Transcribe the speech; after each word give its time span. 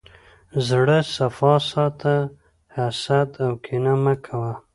زړه 0.67 0.97
صفا 1.15 1.53
ساته، 1.69 2.15
حسد 2.75 3.29
او 3.45 3.51
کینه 3.63 3.93
مه 4.03 4.15
کوه. 4.25 4.53